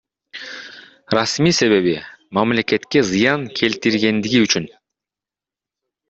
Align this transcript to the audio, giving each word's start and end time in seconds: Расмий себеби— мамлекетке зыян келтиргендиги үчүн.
Расмий 1.15 1.55
себеби— 1.59 1.95
мамлекетке 2.37 2.99
зыян 3.09 3.41
келтиргендиги 3.57 4.39
үчүн. 4.47 4.65